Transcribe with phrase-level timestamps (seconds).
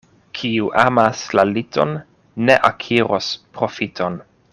[0.37, 1.93] Kiu amas la liton,
[2.47, 4.19] ne akiros profiton.